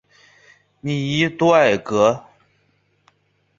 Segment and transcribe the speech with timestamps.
[0.81, 2.25] 米伊多尔格。